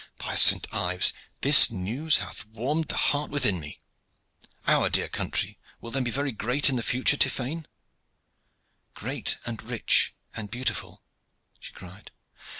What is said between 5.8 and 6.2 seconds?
then be